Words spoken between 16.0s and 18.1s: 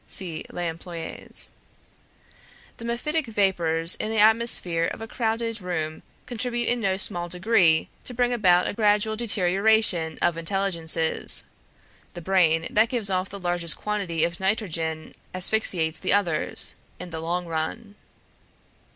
the others, in the long run.